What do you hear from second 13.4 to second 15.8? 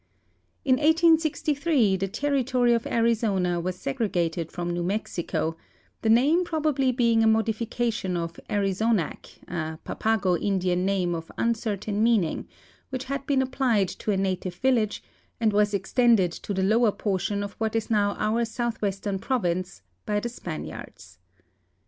ap ])lied to a native village and was